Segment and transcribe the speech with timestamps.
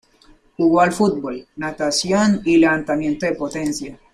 [0.57, 3.99] Jugó al fútbol, natación y levantamiento de potencia.